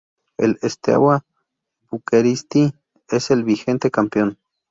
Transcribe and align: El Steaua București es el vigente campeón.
El 0.39 0.57
Steaua 0.63 1.23
București 1.91 2.73
es 3.07 3.29
el 3.29 3.43
vigente 3.43 3.91
campeón. 3.91 4.39